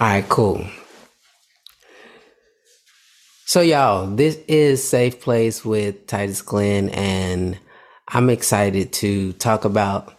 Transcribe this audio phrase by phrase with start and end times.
[0.00, 0.64] All right, cool.
[3.46, 7.58] So, y'all, this is Safe Place with Titus Glenn, and
[8.06, 10.14] I'm excited to talk about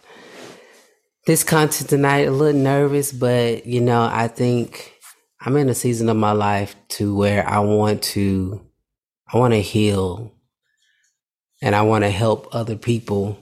[1.27, 2.27] this content tonight.
[2.27, 4.95] A little nervous, but you know, I think
[5.39, 8.61] I'm in a season of my life to where I want to,
[9.33, 10.35] I want to heal,
[11.61, 13.39] and I want to help other people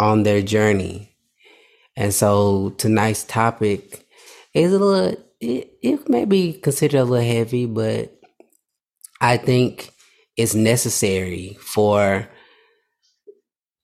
[0.00, 1.14] on their journey.
[1.94, 4.04] And so tonight's topic
[4.52, 8.18] is a little it, it may be considered a little heavy, but
[9.20, 9.92] I think
[10.36, 12.28] it's necessary for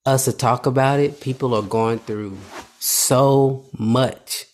[0.05, 1.21] us to talk about it.
[1.21, 2.37] People are going through
[2.79, 4.45] so much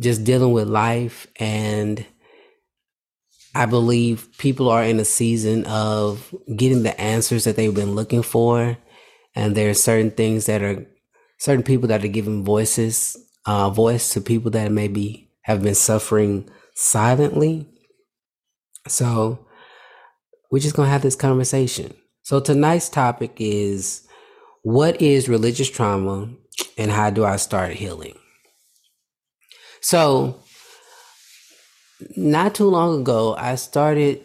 [0.00, 2.04] just dealing with life and
[3.54, 8.22] I believe people are in a season of getting the answers that they've been looking
[8.22, 8.76] for
[9.34, 10.86] and there are certain things that are
[11.38, 16.48] certain people that are giving voices uh, voice to people that maybe have been suffering
[16.74, 17.68] silently.
[18.88, 19.46] So
[20.50, 21.94] we're just going to have this conversation.
[22.22, 24.08] So tonight's topic is
[24.64, 26.30] what is religious trauma
[26.76, 28.18] and how do I start healing?
[29.80, 30.42] So
[32.16, 34.22] not too long ago, I started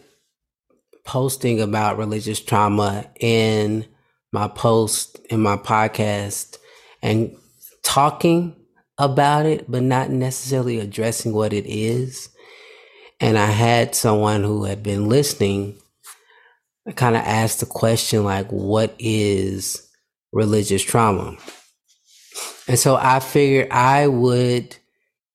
[1.04, 3.86] posting about religious trauma in
[4.32, 6.56] my post in my podcast
[7.00, 7.36] and
[7.84, 8.56] talking
[9.02, 12.28] about it, but not necessarily addressing what it is.
[13.20, 15.78] And I had someone who had been listening
[16.96, 19.88] kind of ask the question, like, what is
[20.32, 21.36] religious trauma?
[22.68, 24.76] And so I figured I would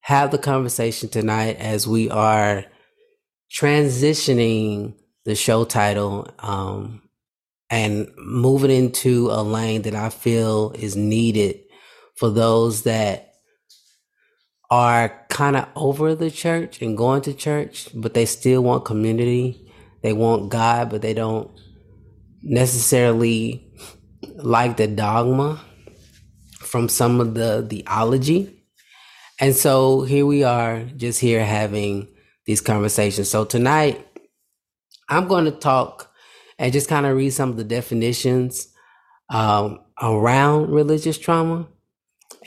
[0.01, 2.65] have the conversation tonight as we are
[3.51, 7.01] transitioning the show title um,
[7.69, 11.59] and moving into a lane that I feel is needed
[12.15, 13.26] for those that
[14.69, 19.71] are kind of over the church and going to church, but they still want community.
[20.01, 21.49] They want God, but they don't
[22.43, 23.71] necessarily
[24.35, 25.61] like the dogma
[26.59, 28.65] from some of the theology.
[29.39, 32.07] And so here we are, just here having
[32.45, 33.29] these conversations.
[33.29, 34.05] So tonight,
[35.09, 36.11] I'm going to talk
[36.59, 38.67] and just kind of read some of the definitions
[39.29, 41.67] um, around religious trauma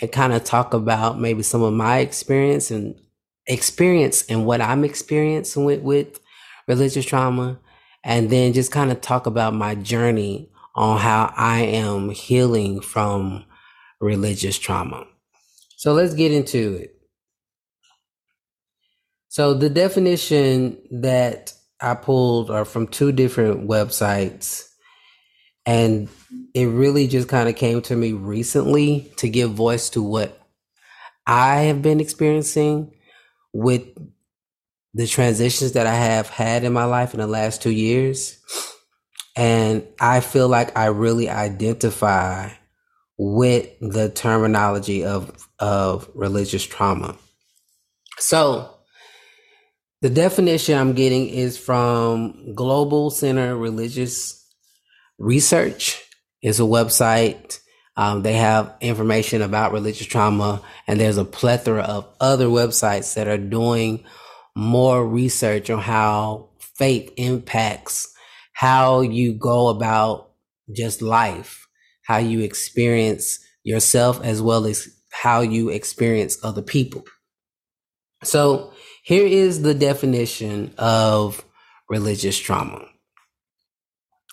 [0.00, 2.94] and kind of talk about maybe some of my experience and
[3.46, 6.20] experience and what I'm experiencing with, with
[6.66, 7.58] religious trauma.
[8.02, 13.44] And then just kind of talk about my journey on how I am healing from
[14.00, 15.06] religious trauma.
[15.76, 16.94] So let's get into it.
[19.28, 24.64] So the definition that I pulled are from two different websites
[25.64, 26.08] and
[26.54, 30.40] it really just kind of came to me recently to give voice to what
[31.26, 32.92] I have been experiencing
[33.52, 33.86] with
[34.94, 38.38] the transitions that I have had in my life in the last two years.
[39.36, 42.50] And I feel like I really identify
[43.16, 47.16] with the terminology of, of religious trauma.
[48.18, 48.76] So,
[50.02, 54.48] the definition I'm getting is from Global Center Religious
[55.18, 56.02] Research
[56.42, 57.60] is a website.
[57.96, 63.28] Um, they have information about religious trauma, and there's a plethora of other websites that
[63.28, 64.04] are doing
[64.56, 68.12] more research on how faith impacts
[68.60, 70.32] how you go about
[70.74, 71.66] just life,
[72.02, 77.02] how you experience yourself, as well as how you experience other people.
[78.22, 81.42] So, here is the definition of
[81.88, 82.89] religious trauma.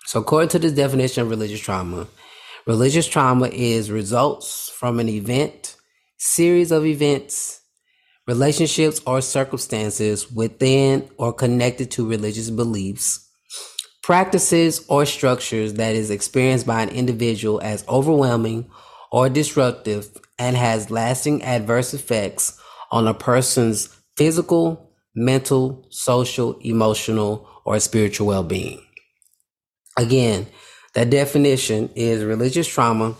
[0.08, 2.06] So, according to this definition of religious trauma,
[2.66, 5.76] religious trauma is results from an event,
[6.16, 7.60] series of events,
[8.26, 13.28] relationships, or circumstances within or connected to religious beliefs,
[14.02, 18.70] practices, or structures that is experienced by an individual as overwhelming
[19.12, 20.08] or disruptive
[20.38, 22.58] and has lasting adverse effects
[22.90, 28.82] on a person's physical, mental, social, emotional, or spiritual well being.
[29.98, 30.46] Again,
[30.94, 33.16] that definition is religious trauma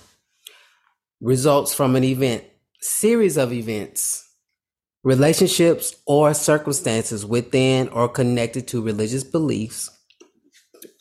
[1.21, 2.45] results from an event,
[2.81, 4.25] series of events,
[5.03, 9.91] relationships, or circumstances within or connected to religious beliefs,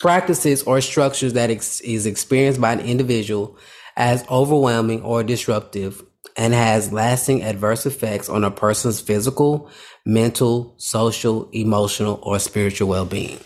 [0.00, 3.56] practices, or structures that ex- is experienced by an individual
[3.96, 6.02] as overwhelming or disruptive
[6.36, 9.70] and has lasting adverse effects on a person's physical,
[10.04, 13.38] mental, social, emotional, or spiritual well being.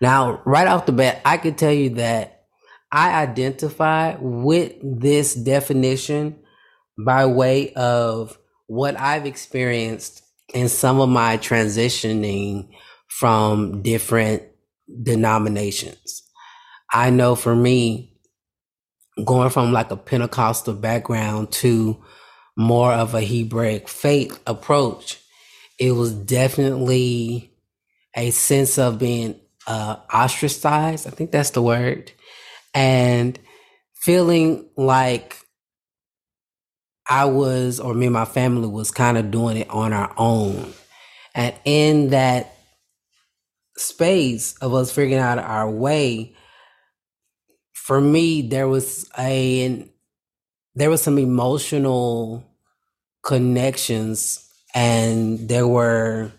[0.00, 2.44] Now, right off the bat, I could tell you that
[2.90, 6.38] I identify with this definition
[7.04, 10.22] by way of what I've experienced
[10.54, 12.70] in some of my transitioning
[13.08, 14.42] from different
[15.02, 16.22] denominations.
[16.92, 18.16] I know for me,
[19.24, 22.02] going from like a Pentecostal background to
[22.56, 25.20] more of a Hebraic faith approach,
[25.78, 27.52] it was definitely
[28.16, 31.06] a sense of being uh, ostracized.
[31.06, 32.10] I think that's the word.
[32.74, 33.38] And
[33.94, 35.36] feeling like
[37.06, 40.72] I was, or me and my family was kind of doing it on our own.
[41.34, 42.54] And in that
[43.76, 46.34] space of us figuring out our way,
[47.74, 49.86] for me, there was a,
[50.74, 52.44] there was some emotional
[53.22, 56.32] connections and there were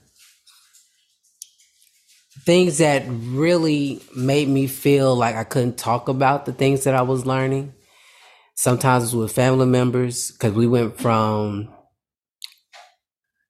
[2.50, 7.04] things that really made me feel like I couldn't talk about the things that I
[7.04, 7.76] was learning
[8.56, 11.70] sometimes with family members because we went from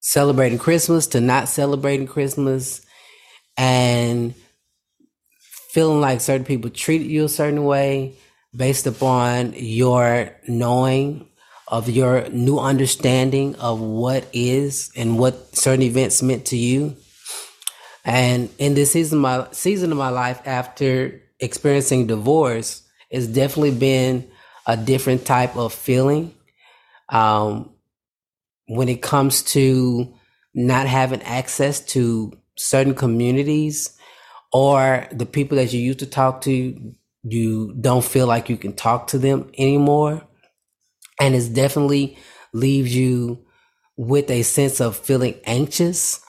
[0.01, 2.86] celebrating Christmas to not celebrating Christmas
[3.56, 4.36] and
[5.72, 8.18] feeling like certain people treated you a certain way
[8.54, 11.25] based upon your knowing
[11.69, 16.98] of your new understanding of what is and what certain events meant to you.
[18.06, 23.72] And in this season of my season of my life after experiencing divorce, it's definitely
[23.72, 24.30] been
[24.66, 26.34] a different type of feeling.
[27.10, 27.72] Um,
[28.68, 30.13] when it comes to
[30.54, 33.98] not having access to certain communities
[34.52, 36.94] or the people that you used to talk to
[37.24, 40.22] you don't feel like you can talk to them anymore.
[41.19, 42.18] And it definitely
[42.54, 43.45] leaves you
[43.98, 46.24] with a sense of feeling anxious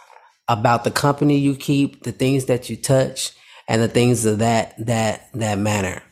[0.50, 3.32] about the company you keep the things that you touch
[3.68, 6.02] and the things of that that that manner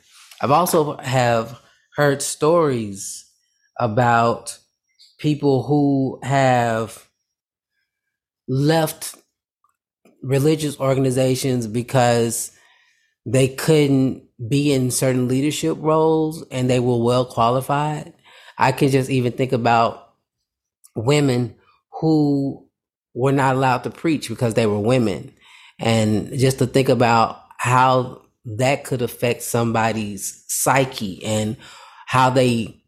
[0.41, 1.61] i've also have
[1.97, 3.31] heard stories
[3.79, 4.59] about
[5.19, 7.09] people who have
[8.49, 9.17] left
[10.23, 12.53] religious organizations because
[13.27, 18.15] they couldn't be in certain leadership roles and they were well qualified.
[18.57, 20.15] I can just even think about
[20.95, 21.57] women
[22.01, 22.68] who
[23.15, 25.33] were not allowed to preach because they were women.
[25.79, 31.57] And just to think about how that could affect somebody's psyche and
[32.07, 32.83] how they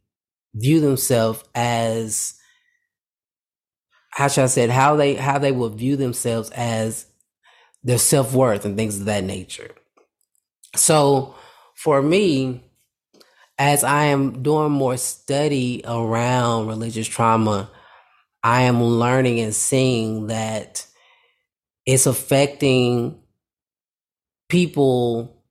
[0.55, 2.34] view themselves as
[4.11, 7.06] how should I say it, how they how they will view themselves as
[7.82, 9.70] their self worth and things of that nature.
[10.76, 11.34] So
[11.76, 12.64] for me,
[13.58, 17.70] as I am doing more study around religious trauma,
[18.42, 20.87] I am learning and seeing that
[21.87, 23.20] it's affecting
[24.48, 25.44] people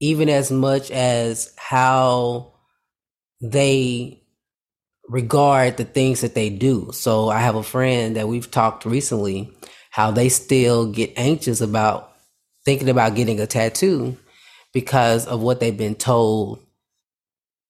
[0.00, 2.52] even as much as how
[3.40, 4.22] they
[5.08, 6.90] regard the things that they do.
[6.92, 9.52] So I have a friend that we've talked recently
[9.90, 12.12] how they still get anxious about
[12.64, 14.16] thinking about getting a tattoo
[14.72, 16.64] because of what they've been told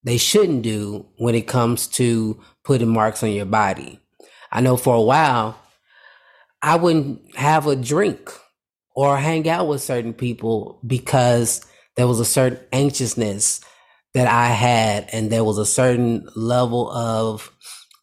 [0.04, 4.00] they shouldn't do when it comes to putting marks on your body.
[4.52, 5.58] I know for a while
[6.62, 8.30] I wouldn't have a drink
[8.94, 11.64] or hang out with certain people because
[11.96, 13.60] there was a certain anxiousness
[14.14, 17.50] that I had, and there was a certain level of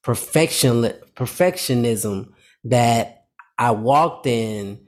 [0.04, 2.30] perfection perfectionism
[2.64, 3.26] that
[3.58, 4.88] I walked in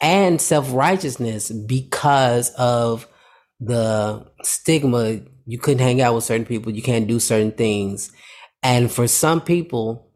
[0.00, 3.06] and self-righteousness because of
[3.60, 5.20] the stigma.
[5.46, 6.72] You couldn't hang out with certain people.
[6.72, 8.10] You can't do certain things.
[8.62, 10.09] And for some people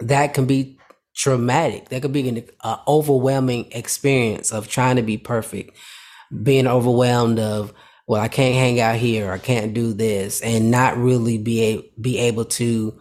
[0.00, 0.78] that can be
[1.14, 5.76] traumatic that could be an uh, overwhelming experience of trying to be perfect
[6.42, 7.72] being overwhelmed of
[8.10, 11.92] well, I can't hang out here, I can't do this, and not really be a,
[12.00, 12.98] be able to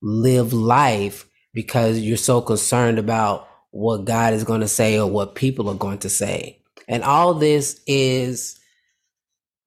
[0.00, 5.34] live life because you're so concerned about what God is going to say or what
[5.34, 6.62] people are going to say.
[6.86, 8.60] And all this is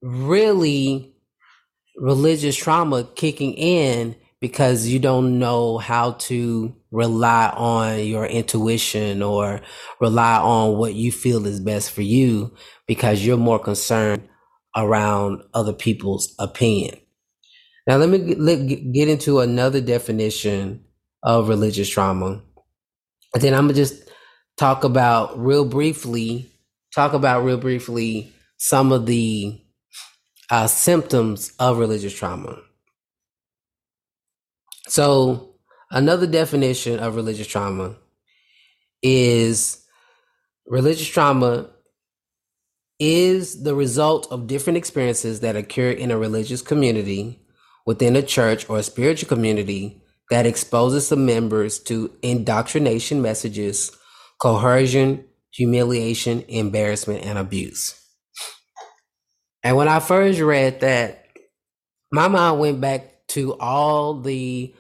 [0.01, 1.13] really
[1.97, 4.15] religious trauma kicking in
[4.45, 9.59] because you don't know how to rely on your intuition or
[9.99, 12.53] rely on what you feel is best for you
[12.85, 14.29] because you're more concerned
[14.75, 16.95] around other people's opinion.
[17.87, 18.19] Now, let me
[18.93, 20.85] get, into another definition
[21.23, 22.43] of religious trauma.
[23.33, 24.11] And then I'm going to just
[24.57, 26.51] talk about real briefly,
[26.93, 29.59] talk about real briefly some of the
[30.51, 32.59] uh, symptoms of religious trauma.
[34.87, 35.55] So,
[35.91, 37.95] another definition of religious trauma
[39.01, 39.83] is
[40.67, 41.69] religious trauma
[42.99, 47.41] is the result of different experiences that occur in a religious community,
[47.85, 50.01] within a church or a spiritual community
[50.31, 53.91] that exposes the members to indoctrination messages,
[54.39, 57.99] coercion, humiliation, embarrassment, and abuse.
[59.63, 61.27] And when I first read that,
[62.11, 64.73] my mind went back to all the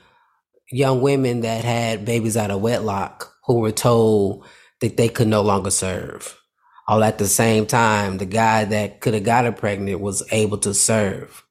[0.71, 4.45] young women that had babies out of wedlock who were told
[4.79, 6.39] that they could no longer serve.
[6.87, 10.57] All at the same time, the guy that could have got her pregnant was able
[10.59, 11.43] to serve.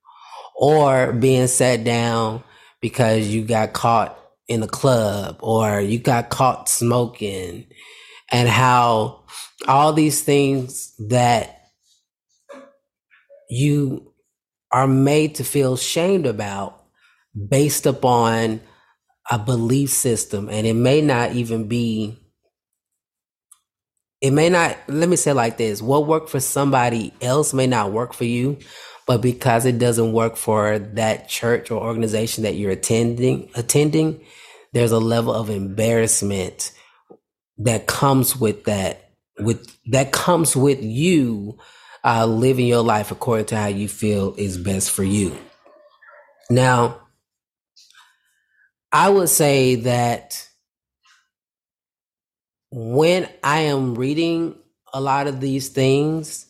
[0.56, 2.42] Or being sat down
[2.80, 4.18] because you got caught
[4.49, 7.66] in a club or you got caught smoking
[8.32, 9.25] and how
[9.68, 11.68] all these things that
[13.50, 14.11] you
[14.73, 16.84] are made to feel shamed about
[17.49, 18.61] based upon
[19.31, 20.49] a belief system.
[20.49, 22.21] And it may not even be
[24.21, 25.83] it may not let me say like this.
[25.83, 28.59] What worked for somebody else may not work for you
[29.07, 34.25] but because it doesn't work for that church or organization that you're attending attending
[34.73, 36.73] there's a level of embarrassment
[37.59, 41.59] that comes with that with that comes with you
[42.05, 45.37] uh, living your life according to how you feel is best for you.
[46.50, 47.00] Now
[48.95, 50.49] I would say that
[52.71, 54.55] when I am reading
[54.93, 56.47] a lot of these things,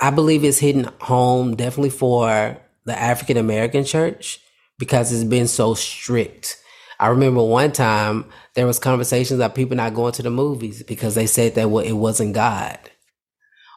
[0.00, 2.56] I believe it's hitting home definitely for
[2.86, 4.40] the African American church
[4.80, 6.60] because it's been so strict.
[6.98, 8.24] I remember one time
[8.56, 11.92] there was conversations about people not going to the movies because they said that it
[11.92, 12.80] wasn't God.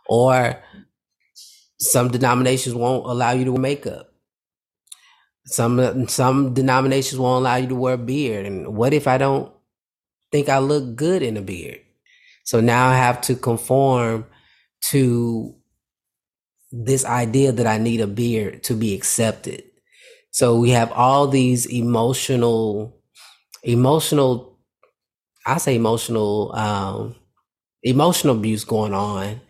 [0.07, 0.63] Or
[1.79, 4.16] some denominations won't allow you to wear makeup.
[5.47, 8.45] Some some denominations won't allow you to wear a beard.
[8.45, 9.51] And what if I don't
[10.31, 11.79] think I look good in a beard?
[12.43, 14.25] So now I have to conform
[14.91, 15.55] to
[16.71, 19.63] this idea that I need a beard to be accepted.
[20.31, 22.95] So we have all these emotional,
[23.63, 24.59] emotional,
[25.45, 27.15] I say emotional, um,
[27.83, 29.41] emotional abuse going on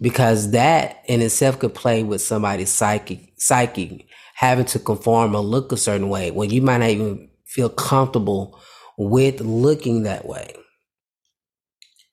[0.00, 5.72] because that in itself could play with somebody's psychic, psyche having to conform or look
[5.72, 8.60] a certain way when you might not even feel comfortable
[8.98, 10.54] with looking that way.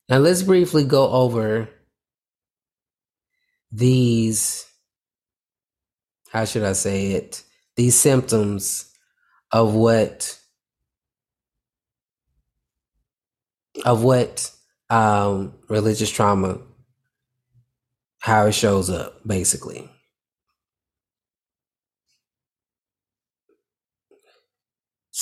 [0.08, 1.68] Now, let's briefly go over
[3.74, 4.66] these,
[6.30, 7.44] how should I say it?
[7.76, 8.90] These symptoms
[9.52, 10.40] of what
[13.84, 14.50] of what
[14.90, 16.60] um, religious trauma
[18.20, 19.90] how it shows up basically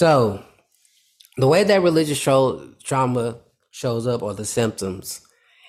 [0.02, 0.44] So,
[1.38, 3.38] the way that religious tra- trauma
[3.70, 5.22] shows up or the symptoms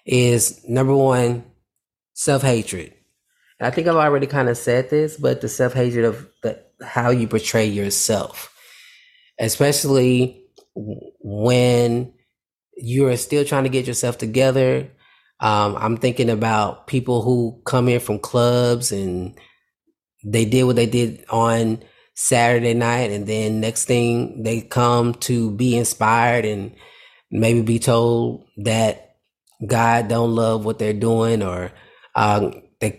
[0.07, 1.45] is number one,
[2.15, 2.95] self hatred.
[3.61, 7.11] I think I've already kind of said this, but the self hatred of the, how
[7.11, 8.57] you portray yourself,
[9.39, 12.15] especially when
[12.79, 14.91] you're still trying to get yourself together.
[15.41, 19.39] Um, I'm thinking about people who come in from clubs and
[20.25, 21.85] they did what they did on
[22.15, 26.75] Saturday night, and then next thing they come to be inspired and
[27.31, 29.17] maybe be told that
[29.67, 31.73] God don't love what they're doing, or
[32.15, 32.99] um, they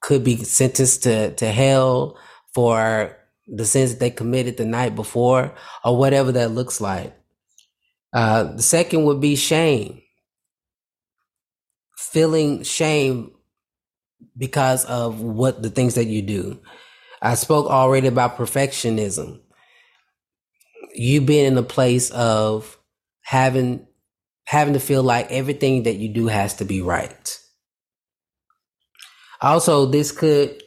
[0.00, 2.18] could be sentenced to to hell
[2.54, 3.16] for
[3.46, 7.14] the sins that they committed the night before, or whatever that looks like.
[8.12, 10.02] Uh, the second would be shame,
[11.96, 13.32] feeling shame
[14.36, 16.58] because of what the things that you do.
[17.22, 19.40] I spoke already about perfectionism.
[20.94, 22.78] You being in a place of
[23.22, 23.86] having
[24.44, 27.38] having to feel like everything that you do has to be right.
[29.40, 30.62] Also, this could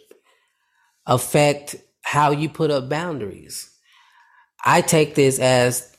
[1.05, 3.73] affect how you put up boundaries.
[4.63, 5.95] I take this as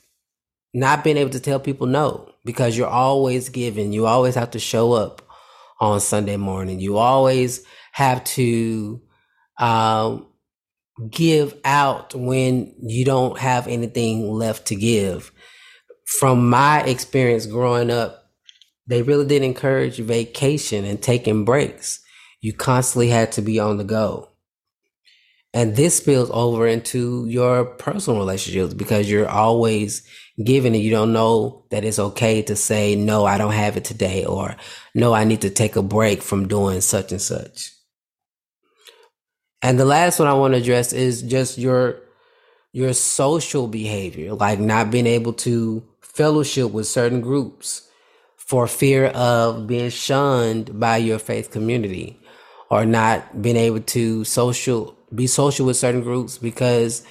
[0.75, 3.93] not being able to tell people no because you're always giving.
[3.93, 5.23] You always have to show up
[5.81, 6.79] on Sunday morning.
[6.81, 9.01] You always have to
[9.59, 10.27] um,
[11.09, 15.33] give out when you don't have anything left to give.
[16.05, 18.31] From my experience growing up,
[18.87, 22.03] they really did encourage vacation and taking breaks.
[22.41, 24.31] You constantly had to be on the go.
[25.53, 30.07] And this spills over into your personal relationships because you're always
[30.45, 33.85] giving and you don't know that it's okay to say, no, I don't have it
[33.85, 34.57] today, or
[34.95, 37.73] no, I need to take a break from doing such and such.
[39.63, 42.01] And the last one I want to address is just your
[42.73, 47.89] your social behavior, like not being able to fellowship with certain groups
[48.37, 52.19] for fear of being shunned by your faith community
[52.71, 57.05] or not being able to social be social with certain groups because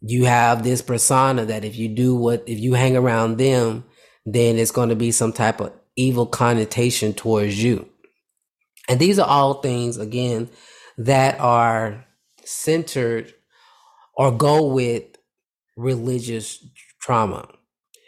[0.00, 3.84] you have this persona that if you do what, if you hang around them,
[4.26, 7.88] then it's going to be some type of evil connotation towards you.
[8.88, 10.50] And these are all things, again,
[10.98, 12.04] that are
[12.44, 13.32] centered
[14.16, 15.04] or go with
[15.76, 16.64] religious
[17.00, 17.48] trauma.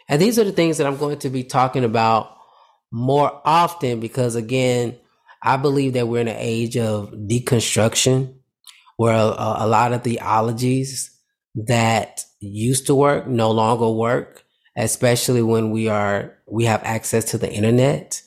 [0.09, 2.35] And these are the things that I'm going to be talking about
[2.91, 4.97] more often because, again,
[5.43, 8.35] I believe that we're in an age of deconstruction
[8.95, 11.11] where a, a lot of theologies
[11.55, 14.43] that used to work no longer work,
[14.75, 18.21] especially when we are we have access to the internet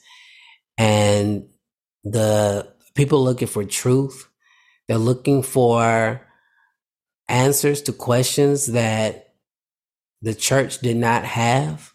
[0.76, 1.48] and
[2.04, 4.28] the people looking for truth.
[4.88, 6.26] They're looking for
[7.28, 9.34] answers to questions that
[10.22, 11.92] the church did not have.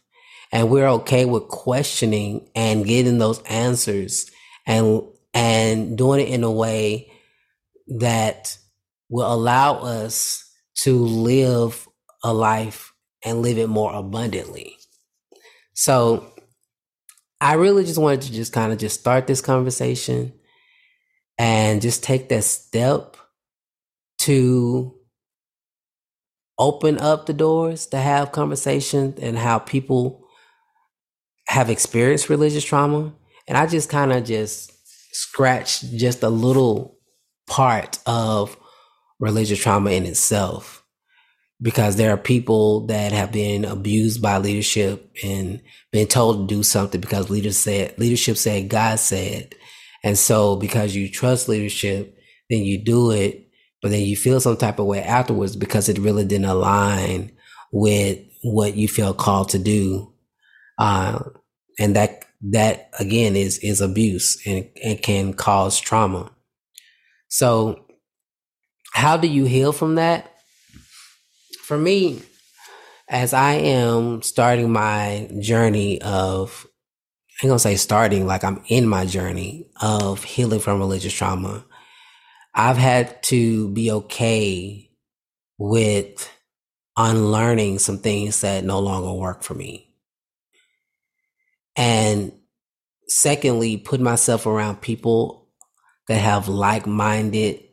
[0.52, 4.32] And we're okay with questioning and getting those answers
[4.66, 7.12] and and doing it in a way
[8.00, 8.58] that
[9.10, 11.88] will allow us to live
[12.24, 12.94] a life
[13.24, 14.78] and live it more abundantly.
[15.74, 16.32] So
[17.46, 20.34] I really just wanted to just kind of just start this conversation
[21.38, 23.18] and just take that step
[24.22, 24.96] to
[26.58, 30.26] open up the doors to have conversations and how people
[31.48, 33.14] have experienced religious trauma.
[33.48, 34.72] And I just kind of just
[35.16, 36.98] scratched just a little
[37.46, 38.58] part of
[39.20, 40.84] religious trauma in itself
[41.66, 45.60] because there are people that have been abused by leadership and
[45.92, 49.56] been told to do something because leaders said leadership said God said.
[50.04, 52.16] And so because you trust leadership,
[52.52, 53.50] then you do it,
[53.82, 57.32] but then you feel some type of way afterwards because it really didn't align
[57.72, 60.14] with what you feel called to do.
[60.78, 61.18] Uh,
[61.80, 66.32] and that that again is is abuse and, and can cause trauma.
[67.28, 67.88] So
[68.94, 70.32] how do you heal from that?
[71.66, 72.22] For me,
[73.10, 76.68] as I am starting my journey of,
[77.42, 81.66] I'm gonna say starting, like I'm in my journey of healing from religious trauma,
[82.54, 84.92] I've had to be okay
[85.58, 86.32] with
[86.96, 89.92] unlearning some things that no longer work for me.
[91.76, 92.32] And
[93.08, 95.50] secondly, put myself around people
[96.08, 97.65] that have like minded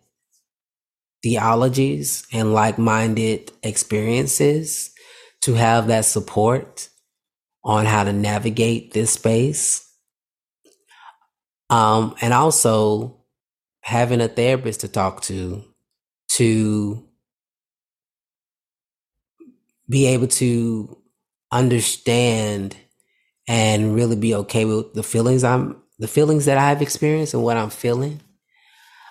[1.22, 4.92] theologies and like minded experiences
[5.42, 6.88] to have that support
[7.64, 9.88] on how to navigate this space.
[11.70, 13.22] Um, and also
[13.80, 15.64] having a therapist to talk to
[16.32, 17.06] to
[19.88, 20.98] be able to
[21.50, 22.76] understand
[23.48, 27.56] and really be okay with the feelings I'm the feelings that I've experienced and what
[27.56, 28.20] I'm feeling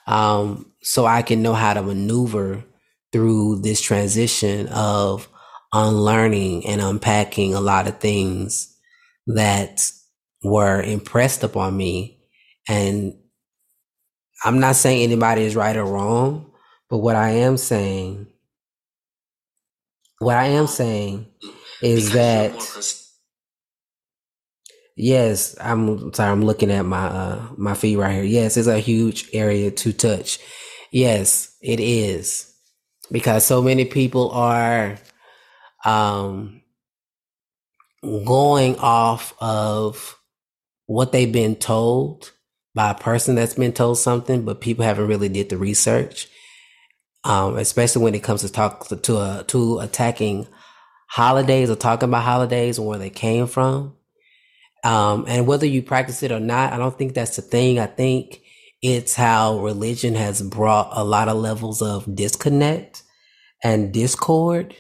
[0.08, 2.64] um, so I can know how to maneuver
[3.12, 5.28] through this transition of
[5.74, 8.76] unlearning and unpacking a lot of things
[9.28, 9.92] that
[10.44, 12.20] were impressed upon me.
[12.68, 13.14] And
[14.44, 16.52] I'm not saying anybody is right or wrong,
[16.90, 18.28] but what I am saying,
[20.20, 21.28] what I am saying
[21.82, 22.54] is that
[25.02, 26.32] Yes, I'm sorry.
[26.32, 28.24] I'm looking at my uh my feet right here.
[28.24, 30.40] Yes, it's a huge area to touch.
[30.92, 32.54] Yes, it is
[33.12, 35.00] because so many people are
[35.86, 36.62] um
[38.26, 40.20] going off of
[40.88, 42.32] what they've been told
[42.76, 46.30] by a person that's been told something, but people haven't really did the research.
[47.24, 50.48] Um, especially when it comes to talk to to, uh, to attacking
[51.08, 53.96] holidays or talking about holidays and where they came from.
[54.84, 57.80] Um, and whether you practice it or not, I don't think that's the thing.
[57.80, 58.42] I think
[58.82, 63.04] it's how religion has brought a lot of levels of disconnect
[63.64, 64.76] and discord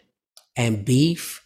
[0.55, 1.45] and beef.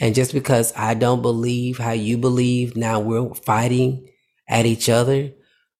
[0.00, 4.08] And just because I don't believe how you believe, now we're fighting
[4.48, 5.32] at each other.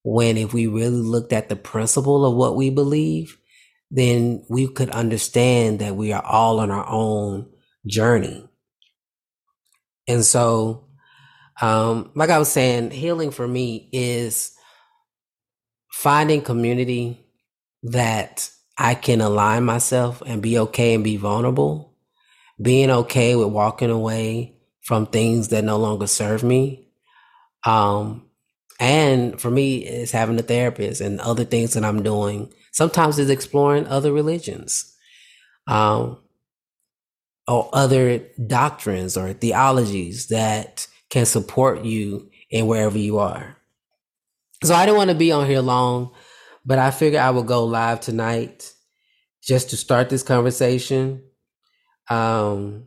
[0.02, 3.38] When if we really looked at the principle of what we believe,
[3.90, 7.48] then we could understand that we are all on our own
[7.86, 8.46] journey.
[10.06, 10.89] And so
[11.60, 14.52] um, like I was saying, healing for me is
[15.92, 17.18] finding community
[17.82, 21.94] that I can align myself and be okay and be vulnerable,
[22.60, 26.88] being okay with walking away from things that no longer serve me.
[27.64, 28.26] Um,
[28.78, 32.52] and for me, it's having a therapist and other things that I'm doing.
[32.72, 34.96] Sometimes it's exploring other religions,
[35.66, 36.18] um,
[37.46, 43.56] or other doctrines or theologies that can support you in wherever you are.
[44.64, 46.12] So I didn't want to be on here long,
[46.64, 48.72] but I figured I would go live tonight
[49.42, 51.22] just to start this conversation.
[52.08, 52.86] Um,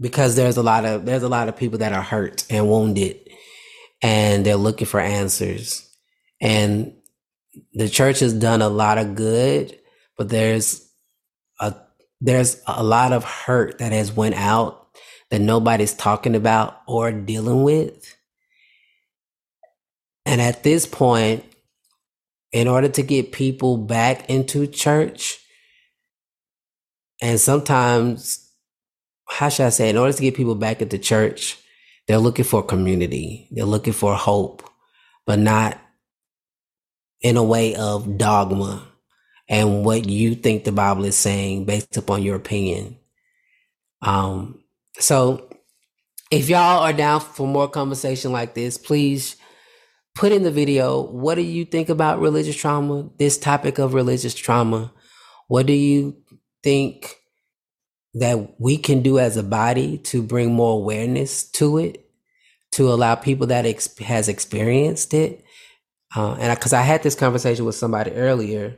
[0.00, 3.18] because there's a lot of there's a lot of people that are hurt and wounded
[4.02, 5.88] and they're looking for answers
[6.40, 6.94] and
[7.72, 9.78] the church has done a lot of good
[10.16, 10.88] but there's
[11.60, 11.74] a
[12.20, 14.87] there's a lot of hurt that has went out
[15.30, 18.16] that nobody's talking about or dealing with
[20.24, 21.44] and at this point
[22.52, 25.38] in order to get people back into church
[27.20, 28.48] and sometimes
[29.28, 31.58] how should I say, in order to get people back into church,
[32.06, 33.46] they're looking for community.
[33.50, 34.68] They're looking for hope,
[35.26, 35.78] but not
[37.20, 38.86] in a way of dogma
[39.48, 42.96] and what you think the Bible is saying based upon your opinion.
[44.00, 44.62] Um,
[44.98, 45.48] so
[46.30, 49.36] if y'all are down for more conversation like this, please
[50.14, 54.34] put in the video what do you think about religious trauma, this topic of religious
[54.34, 54.92] trauma?
[55.46, 56.16] What do you
[56.62, 57.18] think
[58.14, 62.10] that we can do as a body to bring more awareness to it,
[62.72, 65.44] to allow people that ex- has experienced it.
[66.16, 68.76] Uh, and because I, I had this conversation with somebody earlier,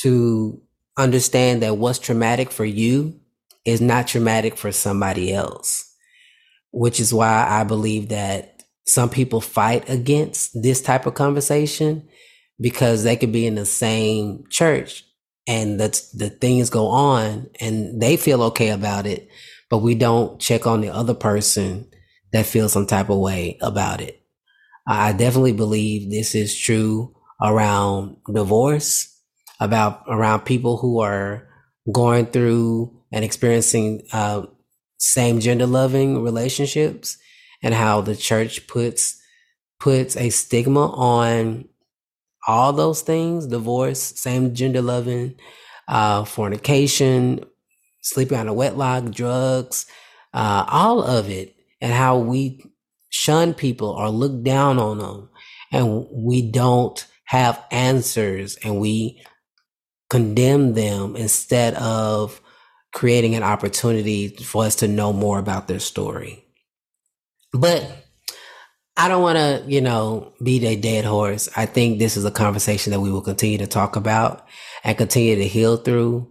[0.00, 0.62] to
[0.96, 3.20] understand that what's traumatic for you
[3.64, 5.94] is not traumatic for somebody else,
[6.70, 12.08] which is why I believe that some people fight against this type of conversation
[12.60, 15.04] because they could be in the same church
[15.46, 19.28] and the the things go on and they feel okay about it,
[19.70, 21.88] but we don't check on the other person
[22.32, 24.22] that feels some type of way about it.
[24.86, 29.08] I definitely believe this is true around divorce,
[29.60, 31.48] about around people who are
[31.92, 34.46] going through and experiencing uh,
[34.98, 37.18] same gender loving relationships,
[37.62, 39.20] and how the church puts
[39.78, 41.68] puts a stigma on
[42.46, 45.34] all those things divorce, same gender loving,
[45.88, 47.44] uh, fornication,
[48.00, 49.86] sleeping on a wetlock, drugs,
[50.34, 52.64] uh, all of it, and how we
[53.10, 55.28] shun people or look down on them,
[55.70, 59.22] and we don't have answers and we
[60.10, 62.41] condemn them instead of
[62.92, 66.44] creating an opportunity for us to know more about their story.
[67.52, 67.90] But
[68.96, 71.48] I don't want to, you know, be a dead horse.
[71.56, 74.46] I think this is a conversation that we will continue to talk about
[74.84, 76.28] and continue to heal through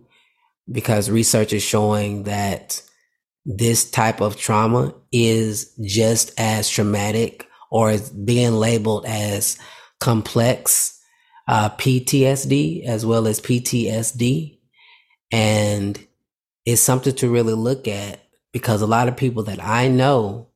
[0.71, 2.81] because research is showing that
[3.45, 9.57] this type of trauma is just as traumatic or is being labeled as
[9.99, 10.99] complex
[11.47, 14.59] uh, PTSD as well as PTSD.
[15.31, 16.07] And
[16.65, 18.19] it's something to really look at
[18.51, 20.49] because a lot of people that I know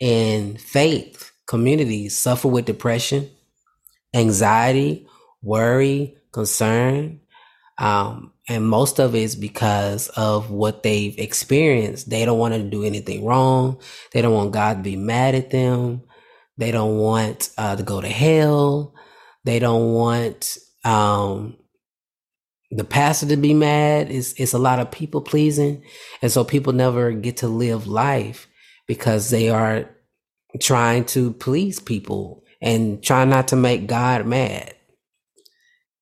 [0.00, 3.30] in faith communities suffer with depression,
[4.14, 5.06] anxiety,
[5.42, 7.20] worry, concern.
[7.78, 12.08] Um, and most of it is because of what they've experienced.
[12.08, 13.80] They don't want to do anything wrong.
[14.12, 16.02] They don't want God to be mad at them.
[16.56, 18.94] They don't want uh, to go to hell.
[19.44, 21.56] They don't want um,
[22.70, 24.10] the pastor to be mad.
[24.10, 25.82] It's, it's a lot of people pleasing.
[26.22, 28.48] And so people never get to live life
[28.86, 29.88] because they are
[30.60, 34.74] trying to please people and trying not to make God mad.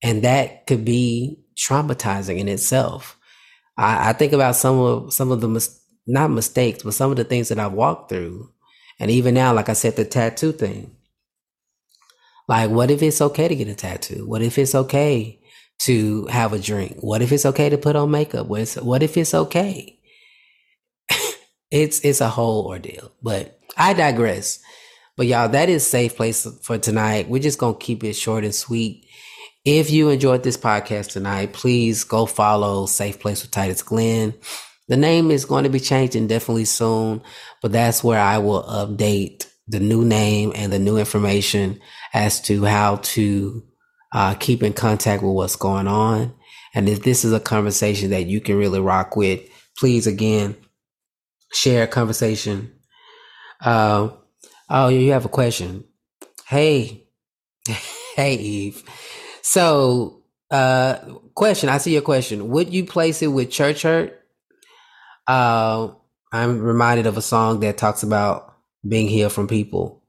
[0.03, 3.19] And that could be traumatizing in itself.
[3.77, 7.17] I, I think about some of some of the mis- not mistakes, but some of
[7.17, 8.51] the things that I've walked through.
[9.01, 10.95] And even now, like I said, the tattoo thing.
[12.47, 14.27] Like, what if it's okay to get a tattoo?
[14.27, 15.41] What if it's okay
[15.81, 16.97] to have a drink?
[17.01, 18.47] What if it's okay to put on makeup?
[18.47, 19.99] What, is, What if it's okay?
[21.71, 23.13] it's it's a whole ordeal.
[23.23, 24.61] But I digress.
[25.17, 27.29] But y'all, that is safe place for tonight.
[27.29, 29.07] We're just gonna keep it short and sweet.
[29.65, 34.35] If you enjoyed this podcast tonight, please go follow Safe Place with Titus Glenn.
[34.89, 37.23] The name is going to be changing definitely soon,
[37.63, 41.81] but that's where I will update the new name and the new information
[42.13, 43.63] as to how to
[44.15, 46.35] uh, keep in contact with what's going on.
[46.75, 49.43] And if this is a conversation that you can really rock with,
[49.79, 50.57] please again
[51.53, 52.75] share a conversation
[53.65, 54.11] uh,
[54.69, 55.85] oh, you have a question.
[56.47, 57.07] Hey,
[58.17, 58.83] hey, Eve.
[59.43, 60.97] So, uh,
[61.35, 61.69] question.
[61.69, 62.49] I see your question.
[62.51, 64.21] Would you place it with church hurt?
[65.27, 65.89] Uh,
[66.33, 68.55] I'm reminded of a song that talks about
[68.87, 70.03] being healed from people.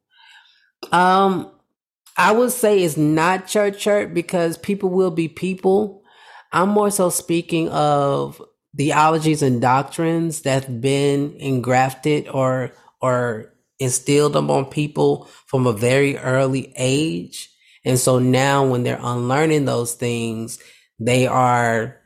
[0.91, 1.51] Um,
[2.17, 6.03] I would say it's not church church because people will be people.
[6.51, 8.41] I'm more so speaking of
[8.77, 15.73] theologies and doctrines that have been engrafted or or instilled them on people from a
[15.73, 17.49] very early age.
[17.83, 20.59] And so now when they're unlearning those things,
[20.99, 21.97] they are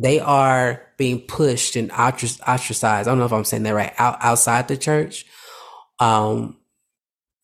[0.00, 2.82] they are being pushed and ostracized.
[2.82, 3.92] I don't know if I'm saying that right.
[3.98, 5.26] Out, outside the church.
[5.98, 6.57] Um,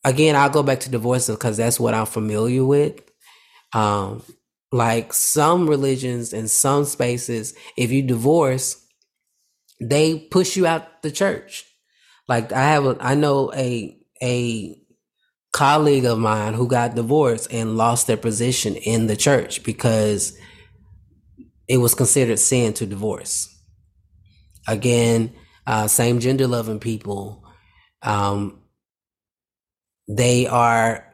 [0.05, 3.01] again, I'll go back to divorce because that's what I'm familiar with.
[3.73, 4.23] Um,
[4.71, 8.85] like some religions and some spaces, if you divorce,
[9.81, 11.65] they push you out the church.
[12.29, 14.81] Like I have, a, I know a a
[15.53, 20.37] colleague of mine who got divorced and lost their position in the church because
[21.69, 23.51] it was considered sin to divorce.
[24.67, 25.33] Again,
[25.67, 27.45] uh, same gender loving people,
[28.03, 28.61] um,
[30.09, 31.07] they are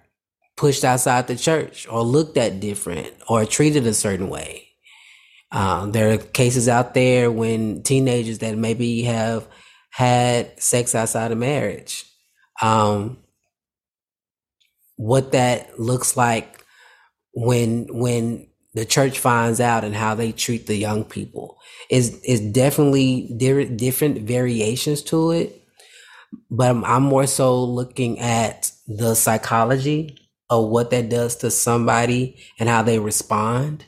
[0.57, 4.69] pushed outside the church or looked at different or treated a certain way.
[5.53, 9.49] Um, there are cases out there when teenagers that maybe have
[9.91, 12.05] had sex outside of marriage.
[12.63, 13.19] Um,
[14.97, 16.65] what that looks like
[17.33, 22.41] when when the church finds out and how they treat the young people is is
[22.41, 25.61] definitely different different variations to it
[26.51, 30.19] but I'm, I'm more so looking at the psychology
[30.51, 33.85] of what that does to somebody and how they respond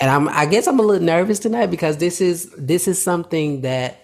[0.00, 3.62] and I'm I guess I'm a little nervous tonight because this is this is something
[3.62, 4.02] that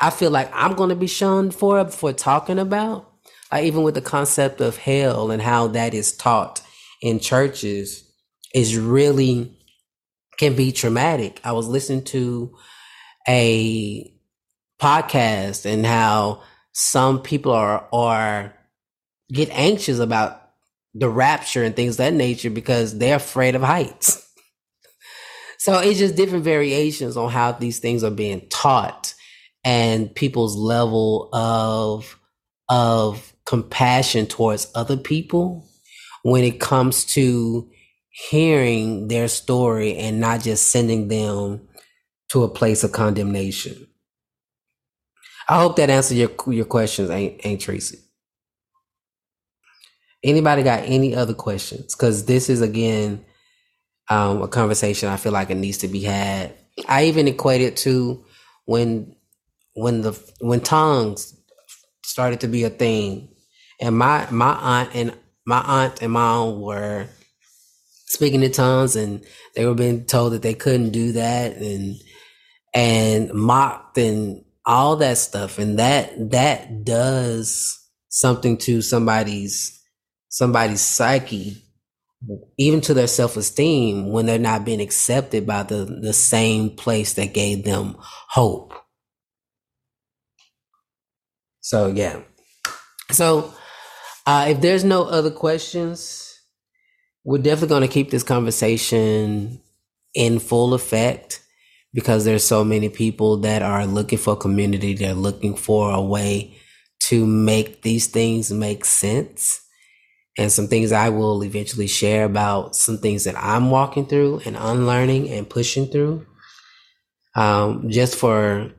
[0.00, 3.08] I feel like I'm going to be shunned for for talking about.
[3.54, 6.62] Even with the concept of hell and how that is taught
[7.02, 8.10] in churches
[8.54, 9.58] is really
[10.38, 11.38] can be traumatic.
[11.44, 12.56] I was listening to
[13.28, 14.10] a
[14.80, 18.54] podcast and how some people are are
[19.32, 20.40] get anxious about
[20.94, 24.26] the rapture and things that nature because they're afraid of heights.
[25.58, 29.14] so it's just different variations on how these things are being taught
[29.64, 32.18] and people's level of
[32.68, 35.66] of compassion towards other people
[36.22, 37.68] when it comes to
[38.10, 41.60] hearing their story and not just sending them
[42.28, 43.86] to a place of condemnation.
[45.52, 47.98] I hope that answered your your questions, ain't, ain't Tracy.
[50.24, 51.94] Anybody got any other questions?
[51.94, 53.22] Because this is again
[54.08, 56.54] um, a conversation I feel like it needs to be had.
[56.88, 58.24] I even equate it to
[58.64, 59.14] when
[59.74, 61.36] when the when tongues
[62.02, 63.28] started to be a thing,
[63.78, 67.08] and my my aunt and my aunt and mom were
[68.06, 69.22] speaking in tongues and
[69.54, 71.96] they were being told that they couldn't do that and
[72.72, 79.80] and mocked and all that stuff and that that does something to somebody's
[80.28, 81.62] somebody's psyche
[82.58, 87.34] even to their self-esteem when they're not being accepted by the the same place that
[87.34, 87.96] gave them
[88.28, 88.74] hope.
[91.60, 92.20] So yeah.
[93.10, 93.52] So
[94.26, 96.32] uh, if there's no other questions
[97.24, 99.60] we're definitely going to keep this conversation
[100.14, 101.41] in full effect
[101.94, 106.56] because there's so many people that are looking for community they're looking for a way
[107.00, 109.60] to make these things make sense.
[110.38, 114.56] And some things i will eventually share about some things that i'm walking through and
[114.56, 116.26] unlearning and pushing through
[117.34, 118.72] um, just for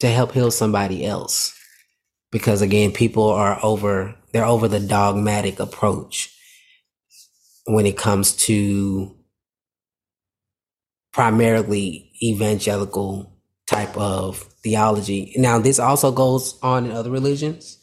[0.00, 1.52] to help heal somebody else.
[2.32, 6.34] Because again people are over they're over the dogmatic approach
[7.66, 9.15] when it comes to
[11.16, 13.32] primarily evangelical
[13.66, 15.32] type of theology.
[15.38, 17.78] Now, this also goes on in other religions.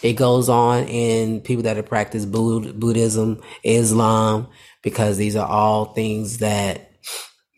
[0.00, 4.46] It goes on in people that have practiced Buddhism, Islam,
[4.84, 6.92] because these are all things that,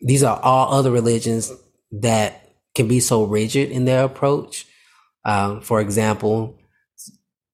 [0.01, 1.51] these are all other religions
[1.91, 4.65] that can be so rigid in their approach.
[5.23, 6.57] Um, for example,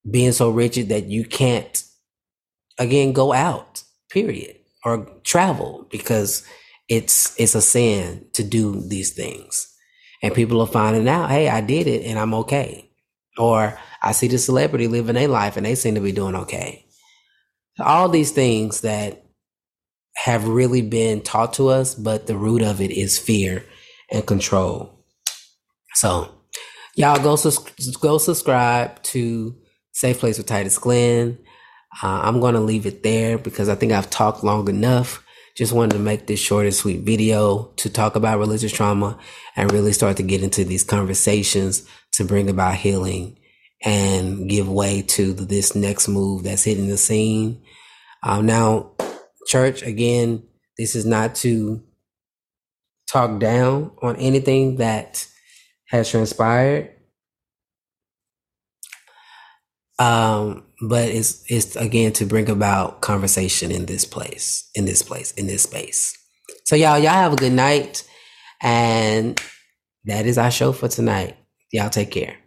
[0.09, 1.83] being so rigid that you can't,
[2.79, 6.47] again, go out period, or travel because
[6.89, 9.73] it's it's a sin to do these things.
[10.23, 12.89] And people are finding out, hey, I did it and I'm okay.
[13.37, 16.85] Or I see the celebrity living their life and they seem to be doing okay.
[17.79, 19.23] All these things that
[20.15, 23.63] have really been taught to us, but the root of it is fear
[24.11, 25.05] and control.
[25.93, 26.31] So,
[26.95, 27.37] y'all go
[28.01, 29.55] go subscribe to
[29.91, 31.37] Safe Place with Titus Glenn.
[32.01, 35.23] Uh, I'm going to leave it there because I think I've talked long enough.
[35.57, 39.17] Just wanted to make this short and sweet video to talk about religious trauma
[39.55, 43.39] and really start to get into these conversations to bring about healing
[43.83, 47.59] and give way to this next move that's hitting the scene.
[48.21, 48.91] Um, now,
[49.47, 50.43] church, again,
[50.77, 51.83] this is not to
[53.09, 55.27] talk down on anything that
[55.85, 56.93] has transpired.
[59.99, 65.31] Um, but it's it's again to bring about conversation in this place, in this place,
[65.31, 66.15] in this space.
[66.65, 68.07] So y'all, y'all have a good night.
[68.61, 69.41] And
[70.05, 71.37] that is our show for tonight.
[71.71, 72.37] Y'all take care.